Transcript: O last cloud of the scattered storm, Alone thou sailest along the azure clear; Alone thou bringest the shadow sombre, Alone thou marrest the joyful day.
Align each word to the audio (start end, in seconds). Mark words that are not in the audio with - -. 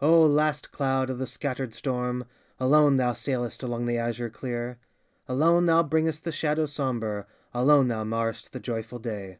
O 0.00 0.24
last 0.24 0.72
cloud 0.72 1.10
of 1.10 1.18
the 1.18 1.26
scattered 1.26 1.74
storm, 1.74 2.24
Alone 2.58 2.96
thou 2.96 3.12
sailest 3.12 3.62
along 3.62 3.84
the 3.84 3.98
azure 3.98 4.30
clear; 4.30 4.78
Alone 5.28 5.66
thou 5.66 5.82
bringest 5.82 6.24
the 6.24 6.32
shadow 6.32 6.64
sombre, 6.64 7.26
Alone 7.52 7.88
thou 7.88 8.02
marrest 8.02 8.52
the 8.52 8.58
joyful 8.58 8.98
day. 9.00 9.38